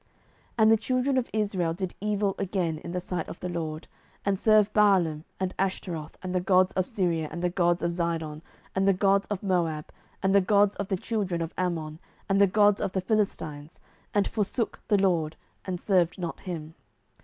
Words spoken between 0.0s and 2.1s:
07:010:006 And the children of Israel did